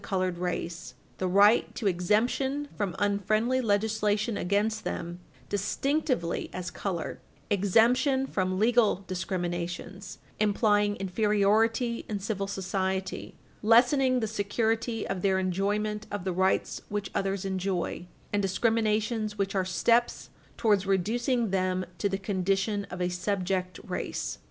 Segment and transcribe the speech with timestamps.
[0.03, 7.19] 308 colored race the right to exemption from unfriendly legislation against them distinctively as colored
[7.51, 16.07] exemption from legal discriminations, implying inferiority in civil society, lessening the security of their enjoyment
[16.09, 22.09] of the rights which others enjoy, and discriminations which are steps towards reducing them to
[22.09, 24.39] the condition of a subject race.